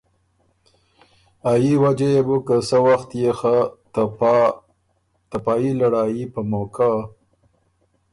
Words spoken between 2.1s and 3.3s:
يې بُک که سۀ وخت